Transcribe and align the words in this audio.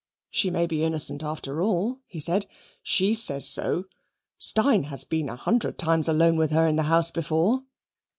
"She 0.31 0.49
may 0.49 0.65
be 0.65 0.83
innocent, 0.83 1.21
after 1.21 1.61
all," 1.61 1.99
he 2.07 2.19
said. 2.19 2.47
"She 2.81 3.13
says 3.13 3.47
so. 3.47 3.85
Steyne 4.39 4.85
has 4.85 5.03
been 5.03 5.29
a 5.29 5.35
hundred 5.35 5.77
times 5.77 6.09
alone 6.09 6.37
with 6.37 6.49
her 6.49 6.65
in 6.67 6.75
the 6.75 6.81
house 6.89 7.11
before." 7.11 7.65